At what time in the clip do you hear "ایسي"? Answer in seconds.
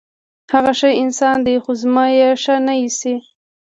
2.81-3.15